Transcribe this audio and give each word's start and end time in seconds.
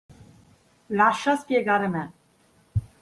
Lascia 0.99 1.35
spiegare 1.35 1.87
me. 1.87 2.11